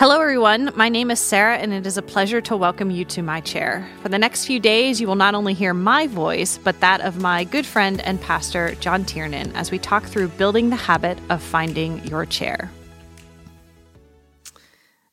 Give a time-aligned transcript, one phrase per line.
[0.00, 0.72] Hello, everyone.
[0.76, 3.86] My name is Sarah, and it is a pleasure to welcome you to my chair.
[4.00, 7.20] For the next few days, you will not only hear my voice, but that of
[7.20, 11.42] my good friend and pastor, John Tiernan, as we talk through building the habit of
[11.42, 12.70] finding your chair.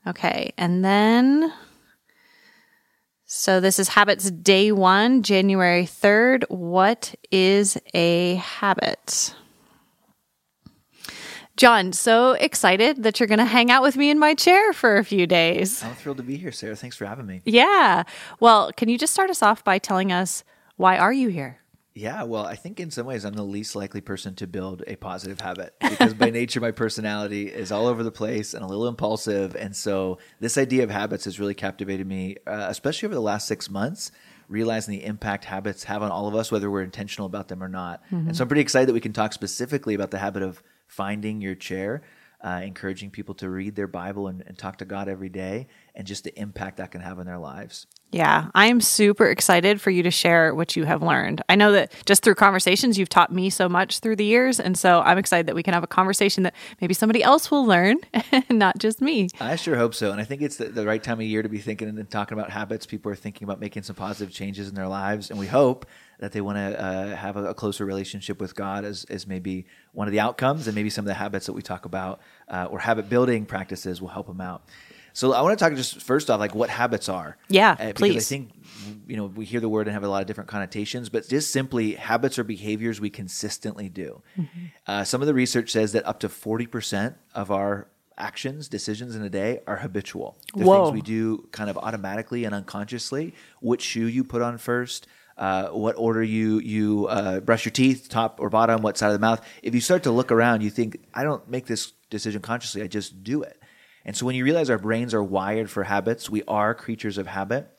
[0.07, 1.51] Okay, and then.
[3.25, 6.45] So, this is Habits Day One, January 3rd.
[6.47, 9.35] What is a habit?
[11.57, 14.97] John, so excited that you're going to hang out with me in my chair for
[14.97, 15.83] a few days.
[15.83, 16.75] I'm thrilled to be here, Sarah.
[16.75, 17.41] Thanks for having me.
[17.45, 18.03] Yeah.
[18.39, 20.43] Well, can you just start us off by telling us
[20.75, 21.59] why are you here?
[21.95, 24.95] Yeah, well, I think in some ways I'm the least likely person to build a
[24.97, 28.87] positive habit because by nature my personality is all over the place and a little
[28.87, 33.21] impulsive, and so this idea of habits has really captivated me, uh, especially over the
[33.21, 34.11] last six months.
[34.47, 37.67] Realizing the impact habits have on all of us, whether we're intentional about them or
[37.67, 38.01] not.
[38.05, 38.29] Mm-hmm.
[38.29, 41.41] And so I'm pretty excited that we can talk specifically about the habit of finding
[41.41, 42.01] your chair,
[42.43, 46.05] uh, encouraging people to read their Bible and, and talk to God every day, and
[46.05, 47.87] just the impact that can have on their lives.
[48.11, 51.41] Yeah, I am super excited for you to share what you have learned.
[51.49, 54.61] I know that just through conversations, you've taught me so much through the years.
[54.61, 57.65] And so I'm excited that we can have a conversation that maybe somebody else will
[57.65, 57.97] learn,
[58.31, 59.27] and not just me.
[59.41, 60.11] I sure hope so.
[60.11, 62.37] And I think it's the, the, right time of year to be thinking and talking
[62.37, 62.85] about habits.
[62.85, 65.29] People are thinking about making some positive changes in their lives.
[65.29, 65.85] And we hope
[66.19, 69.65] that they want to uh, have a, a, closer relationship with God as, as maybe
[69.93, 70.67] one of the outcomes.
[70.67, 74.01] And maybe some of the habits that we talk about uh, or habit building practices
[74.01, 74.63] will help them out.
[75.17, 77.37] So I want to talk just first off, like what habits are.
[77.49, 78.15] Yeah, uh, because please.
[78.17, 78.51] I think
[79.07, 81.49] you know we hear the word and have a lot of different connotations, but just
[81.49, 84.21] simply habits or behaviors we consistently do.
[84.37, 84.65] Mm-hmm.
[84.85, 89.15] Uh, some of the research says that up to forty percent of our actions, decisions
[89.15, 90.37] in a day are habitual.
[90.53, 90.85] They're Whoa.
[90.85, 93.33] things we do kind of automatically and unconsciously.
[93.59, 95.07] Which shoe you put on first.
[95.37, 99.13] Uh, what order you you uh, brush your teeth, top or bottom, what side of
[99.13, 99.39] the mouth.
[99.61, 102.81] If you start to look around, you think, I don't make this decision consciously.
[102.81, 103.61] I just do it.
[104.03, 107.27] And so when you realize our brains are wired for habits, we are creatures of
[107.27, 107.69] habit,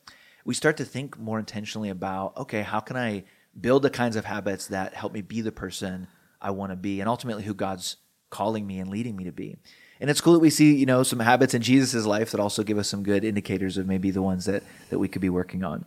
[0.45, 3.25] we start to think more intentionally about, okay, how can I
[3.59, 6.07] build the kinds of habits that help me be the person
[6.41, 7.97] I want to be and ultimately who God's
[8.29, 9.57] calling me and leading me to be.
[9.99, 12.63] And it's cool that we see, you know, some habits in Jesus' life that also
[12.63, 15.63] give us some good indicators of maybe the ones that, that we could be working
[15.63, 15.83] on.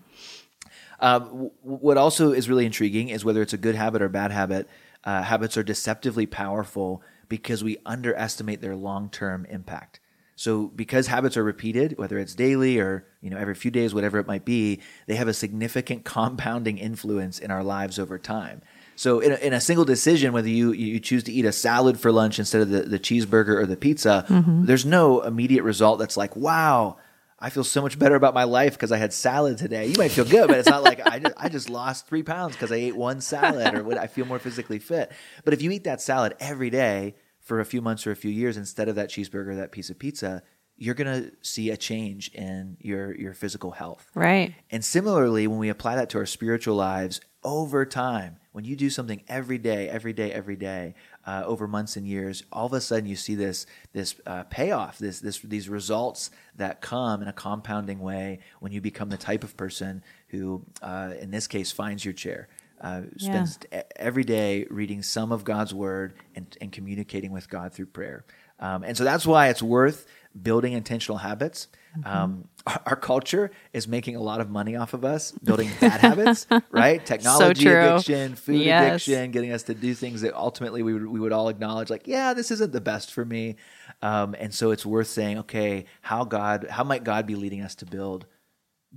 [1.03, 4.31] Uh, w- what also is really intriguing is whether it's a good habit or bad
[4.31, 4.69] habit,
[5.05, 9.99] uh, habits are deceptively powerful because we underestimate their long-term impact.
[10.37, 14.19] So because habits are repeated, whether it's daily or you know every few days, whatever
[14.19, 18.63] it might be, they have a significant compounding influence in our lives over time.
[18.95, 21.99] So in a, in a single decision, whether you you choose to eat a salad
[21.99, 24.67] for lunch instead of the, the cheeseburger or the pizza, mm-hmm.
[24.67, 26.97] there's no immediate result that's like, wow,
[27.43, 29.87] I feel so much better about my life because I had salad today.
[29.87, 32.55] You might feel good, but it's not like I just, I just lost three pounds
[32.55, 35.13] because I ate one salad or what, I feel more physically fit.
[35.45, 38.31] But if you eat that salad every day, for a few months or a few
[38.31, 40.43] years instead of that cheeseburger, that piece of pizza,
[40.77, 44.09] you're going to see a change in your your physical health.
[44.15, 44.55] Right.
[44.71, 48.89] And similarly, when we apply that to our spiritual lives over time, when you do
[48.89, 50.95] something every day, every day, every day,
[51.27, 54.99] uh, over months and years, all of a sudden you see this this uh, payoff,
[54.99, 59.45] this this these results that come in a compounding way when you become the type
[59.45, 62.49] of person who, uh, in this case, finds your chair,
[62.81, 63.83] uh, spends yeah.
[63.97, 68.25] every day reading some of God's word and, and communicating with God through prayer.
[68.63, 70.07] Um, and so that's why it's worth
[70.41, 71.67] building intentional habits.
[71.99, 72.09] Mm-hmm.
[72.09, 76.01] Um, our, our, culture is making a lot of money off of us building bad
[76.01, 77.05] habits, right?
[77.05, 79.07] Technology so addiction, food yes.
[79.07, 82.07] addiction, getting us to do things that ultimately we would, we would all acknowledge, like,
[82.07, 83.57] yeah, this isn't the best for me.
[84.01, 87.75] Um, and so it's worth saying, okay, how God, how might God be leading us
[87.77, 88.27] to build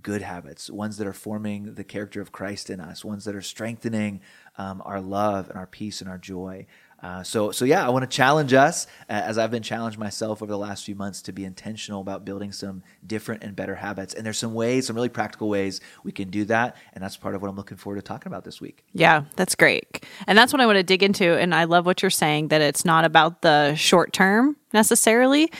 [0.01, 3.41] good habits, ones that are forming the character of Christ in us, ones that are
[3.41, 4.21] strengthening
[4.57, 6.65] um, our love and our peace and our joy.
[7.01, 10.41] Uh, so, so yeah, I want to challenge us, uh, as I've been challenged myself
[10.41, 14.13] over the last few months, to be intentional about building some different and better habits.
[14.13, 17.35] And there's some ways, some really practical ways we can do that, and that's part
[17.35, 18.85] of what I'm looking forward to talking about this week.
[18.93, 21.37] Yeah, that's great, and that's what I want to dig into.
[21.37, 25.51] And I love what you're saying that it's not about the short term necessarily.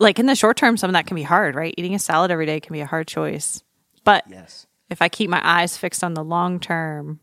[0.00, 1.74] Like in the short term, some of that can be hard, right?
[1.78, 3.63] Eating a salad every day can be a hard choice.
[4.04, 4.66] But yes.
[4.90, 7.20] if I keep my eyes fixed on the long term,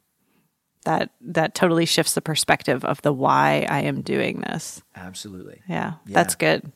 [0.84, 4.82] that that totally shifts the perspective of the why I am doing this.
[4.96, 5.62] Absolutely.
[5.68, 6.14] Yeah, yeah.
[6.14, 6.72] that's good.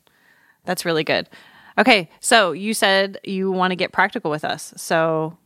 [0.66, 1.30] That's really good.
[1.78, 4.74] Okay, so you said you want to get practical with us.
[4.78, 5.38] So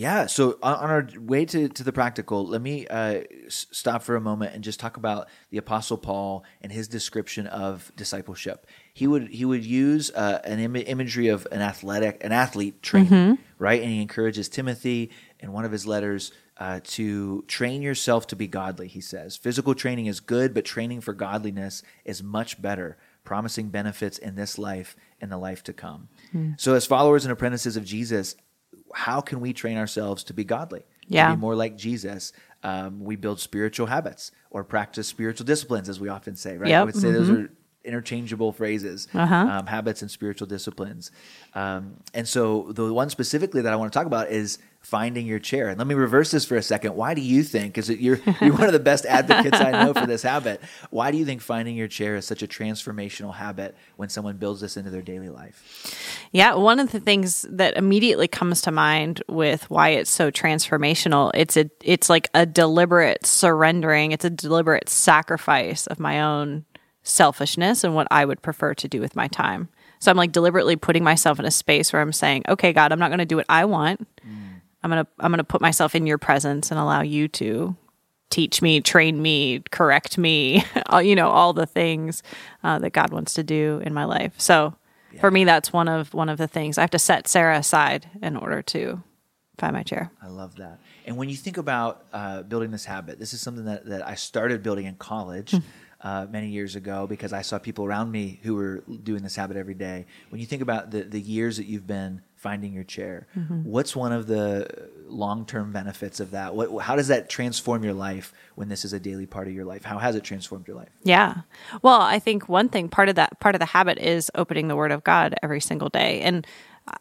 [0.00, 0.24] yeah.
[0.24, 4.54] So on, our way to, to the practical, let me uh, stop for a moment
[4.54, 8.66] and just talk about the Apostle Paul and his description of discipleship.
[8.94, 13.10] He would he would use uh, an Im- imagery of an athletic an athlete training,
[13.10, 13.34] mm-hmm.
[13.58, 13.82] right?
[13.82, 18.46] And he encourages Timothy in one of his letters uh, to train yourself to be
[18.46, 18.88] godly.
[18.88, 22.96] He says physical training is good, but training for godliness is much better.
[23.22, 26.08] promising benefits in this life and the life to come.
[26.32, 26.52] Hmm.
[26.56, 28.34] So, as followers and apprentices of Jesus,
[28.94, 30.82] how can we train ourselves to be godly?
[31.08, 31.28] Yeah.
[31.28, 32.32] To be more like Jesus.
[32.62, 36.68] Um, we build spiritual habits or practice spiritual disciplines, as we often say, right?
[36.68, 36.80] Yep.
[36.80, 37.50] I would say those are
[37.82, 39.34] interchangeable phrases, Uh-huh.
[39.34, 41.10] um, habits and spiritual disciplines.
[41.54, 45.38] Um, and so the one specifically that I want to talk about is finding your
[45.38, 45.68] chair.
[45.68, 46.94] And let me reverse this for a second.
[46.94, 50.06] Why do you think, because you're, you're one of the best advocates I know for
[50.06, 50.60] this habit,
[50.90, 54.60] why do you think finding your chair is such a transformational habit when someone builds
[54.60, 55.99] this into their daily life?
[56.32, 61.32] Yeah, one of the things that immediately comes to mind with why it's so transformational,
[61.34, 66.64] it's a it's like a deliberate surrendering, it's a deliberate sacrifice of my own
[67.02, 69.68] selfishness and what I would prefer to do with my time.
[69.98, 72.98] So I'm like deliberately putting myself in a space where I'm saying, "Okay, God, I'm
[73.00, 74.06] not going to do what I want.
[74.82, 77.74] I'm going to I'm going to put myself in your presence and allow you to
[78.30, 82.22] teach me, train me, correct me, all- you know, all the things
[82.62, 84.32] uh, that God wants to do in my life.
[84.38, 84.74] So
[85.18, 88.08] for me, that's one of one of the things I have to set Sarah aside
[88.22, 89.02] in order to
[89.58, 90.10] find my chair.
[90.22, 90.78] I love that.
[91.06, 94.14] And when you think about uh, building this habit, this is something that, that I
[94.14, 95.54] started building in college
[96.00, 99.56] uh, many years ago because I saw people around me who were doing this habit
[99.56, 100.06] every day.
[100.30, 103.62] When you think about the, the years that you've been finding your chair, mm-hmm.
[103.64, 106.54] what's one of the long term benefits of that?
[106.54, 109.66] What, how does that transform your life when this is a daily part of your
[109.66, 109.84] life?
[109.84, 110.88] How has it transformed your life?
[111.04, 111.42] Yeah.
[111.82, 114.76] Well, I think one thing part of that part of the habit is opening the
[114.76, 116.46] Word of God every single day, and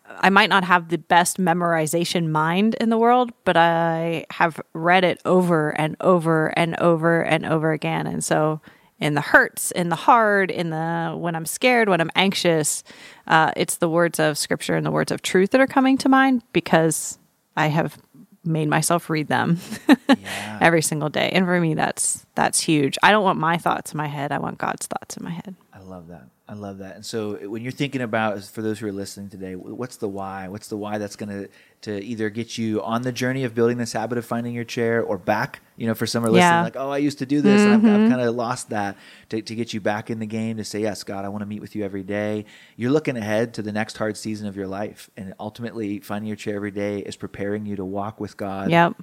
[0.08, 5.06] I might not have the best memorization mind in the world, but I have read
[5.06, 8.60] it over and over and over and over again, and so
[9.00, 12.84] in the hurts, in the hard, in the when I'm scared, when I'm anxious,
[13.28, 16.10] uh, it's the words of Scripture and the words of truth that are coming to
[16.10, 17.18] mind because
[17.56, 17.98] I have
[18.44, 19.60] made myself read them
[20.62, 21.30] every single day.
[21.34, 22.98] And for me that's that's huge.
[23.04, 24.32] I don't want my thoughts in my head.
[24.32, 25.56] I want God's thoughts in my head.
[25.90, 26.28] I love that.
[26.48, 26.96] I love that.
[26.96, 30.48] And so when you're thinking about, for those who are listening today, what's the why?
[30.48, 31.50] What's the why that's going to
[31.82, 35.02] to either get you on the journey of building this habit of finding your chair,
[35.02, 35.62] or back?
[35.78, 36.62] You know, for some are listening, Yeah.
[36.62, 38.10] like, oh, I used to do this, and I've, I've mm-hmm.
[38.10, 38.98] kind of lost that.
[39.30, 41.46] To, to get you back in the game, to say, yes, God, I want to
[41.46, 42.46] meet with you every day.
[42.76, 46.38] You're looking ahead to the next hard season of your life, and ultimately, finding your
[46.38, 48.96] chair every day is preparing you to walk with God Yep.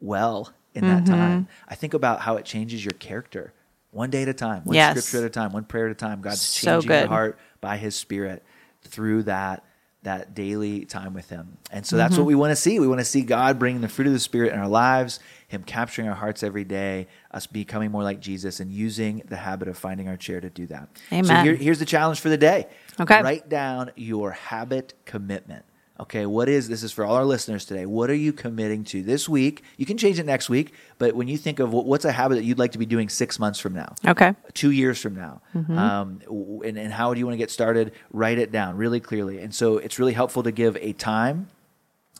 [0.00, 1.14] well in that mm-hmm.
[1.14, 1.48] time.
[1.68, 3.52] I think about how it changes your character
[3.90, 5.04] one day at a time, one Yes.
[5.04, 6.20] scripture at a time, one prayer at a time.
[6.20, 8.44] God's So changing your heart by His Spirit
[8.82, 9.64] through that
[10.04, 11.58] that daily time with Him.
[11.72, 12.22] And so that's mm-hmm.
[12.22, 12.78] what we want to see.
[12.78, 15.18] We want to see God bringing the fruit of the Spirit in our lives,
[15.48, 19.66] Him capturing our hearts every day, us becoming more like Jesus, and using the habit
[19.66, 20.88] of finding our chair to do that.
[21.10, 21.44] So Amen.
[21.44, 22.68] here, here's the challenge for the day.
[23.00, 23.20] Okay.
[23.22, 25.64] Write down your habit commitment.
[26.00, 26.84] Okay, what is this?
[26.84, 27.84] Is for all our listeners today.
[27.84, 29.64] What are you committing to this week?
[29.76, 32.44] You can change it next week, but when you think of what's a habit that
[32.44, 34.32] you'd like to be doing six months from now, Okay.
[34.54, 35.76] two years from now, Mm-hmm.
[35.76, 36.20] um,
[36.64, 37.92] and, and how do you want to get started?
[38.12, 39.40] Write it down really clearly.
[39.40, 41.48] And so it's really helpful to give a time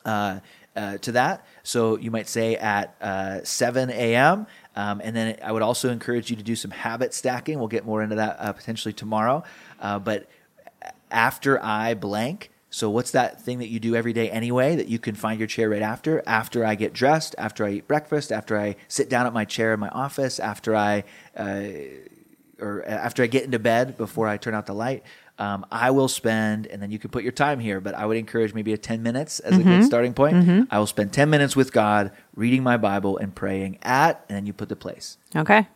[0.05, 0.41] uh,
[0.75, 1.47] uh, to that.
[1.63, 4.49] So you might say at uh, 7 a.m.
[4.75, 7.59] Um, and then I would also encourage you to do some habit stacking.
[7.61, 9.45] We'll get more into that uh, potentially tomorrow.
[9.81, 10.29] Uh, but
[11.13, 14.99] after I blank, so what's that thing that you do every day anyway that you
[14.99, 16.23] can find your chair right after?
[16.27, 19.73] After I get dressed, after I eat breakfast, after I sit down at my chair
[19.73, 21.05] in my office, after I
[21.37, 21.63] uh,
[22.61, 25.05] or after I get into bed before I turn out the light,
[25.39, 28.17] um, I will spend, and then you can put your time here, but I would
[28.17, 30.35] encourage maybe a 10 minutes as a good starting point.
[30.71, 34.47] I will spend 10 minutes with God, reading my Bible and praying at, and then
[34.47, 35.17] you put the place.
[35.37, 35.69] Okay.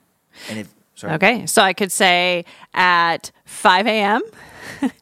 [0.50, 1.46] And if, sorry, Okay.
[1.46, 2.44] So I could say
[2.74, 4.22] at 5 a.m.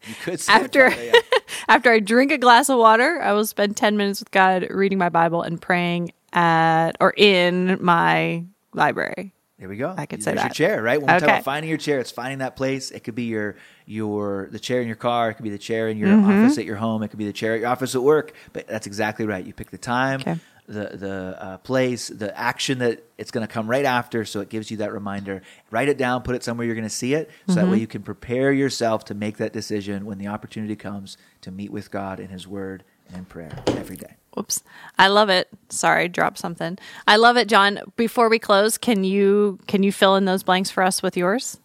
[0.07, 0.90] you could say after
[1.69, 4.99] after I drink a glass of water, I will spend 10 minutes with God reading
[4.99, 9.33] my Bible and praying at or in my library.
[9.59, 9.95] There we go.
[9.95, 10.42] I could say that.
[10.45, 10.97] your chair, right?
[10.99, 11.33] When we talk Okay.
[11.33, 12.90] about finding your chair, it's finding that place.
[12.90, 15.30] It could be your your the chair in your car.
[15.30, 16.45] It could be the chair in your Mm-hmm.
[16.45, 17.02] office at your home.
[17.02, 18.33] It could be the chair at your office at work.
[18.54, 19.45] But that's exactly right.
[19.45, 20.38] You pick the time, Okay.
[20.70, 24.24] The the uh, place, the action that it's going to come right after.
[24.24, 25.42] So it gives you that reminder.
[25.70, 26.22] Write it down.
[26.22, 27.30] Put it somewhere you're going to see it.
[27.48, 27.80] So that way Mm-hmm.
[27.80, 31.90] you can prepare yourself to make that decision when the opportunity comes to meet with
[31.90, 34.14] God in His Word and in prayer every day.
[34.34, 34.62] Whoops.
[34.98, 35.48] I love it.
[35.68, 36.78] Sorry, drop something.
[37.06, 37.80] I love it, John.
[37.96, 41.60] Before we close, can you can you fill in those blanks for us with yours?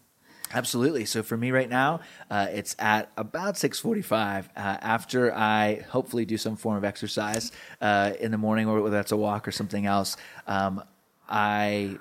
[0.54, 1.04] Absolutely.
[1.04, 2.00] So for me right now,
[2.30, 8.12] uh, it's at about 6:45 uh, after I hopefully do some form of exercise uh,
[8.20, 10.16] in the morning, or whether that's a walk or something else.
[10.46, 10.82] Um,
[11.28, 11.98] I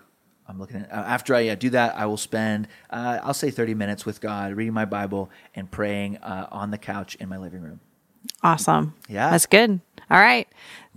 [0.47, 3.49] I'm looking at uh, after I uh, do that, I will spend uh, I'll say
[3.49, 7.37] 30 minutes with God, reading my Bible and praying uh, on the couch in my
[7.37, 7.79] living room.
[8.43, 8.93] Awesome.
[9.07, 9.31] Yeah.
[9.31, 9.81] That's good.
[10.09, 10.47] All right.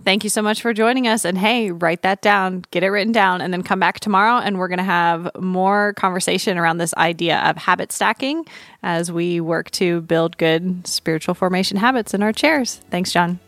[0.05, 1.25] Thank you so much for joining us.
[1.25, 4.39] And hey, write that down, get it written down, and then come back tomorrow.
[4.39, 8.45] And we're going to have more conversation around this idea of habit stacking
[8.81, 12.81] as we work to build good spiritual formation habits in our chairs.
[12.89, 13.39] Thanks, John.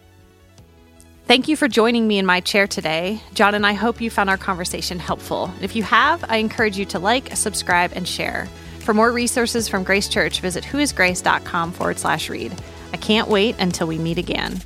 [1.25, 3.21] Thank you for joining me in my chair today.
[3.33, 5.49] John and I hope you found our conversation helpful.
[5.61, 8.49] If you have, I encourage you to like, subscribe, and share.
[8.79, 12.53] For more resources from Grace Church, visit whoisgrace.com forward slash read.
[12.91, 14.61] I can't wait until we meet again.